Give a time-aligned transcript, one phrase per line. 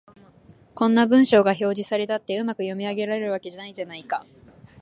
[0.73, 4.25] こんな文章が表示されたって、うまく読み上げられるわけがないじゃないか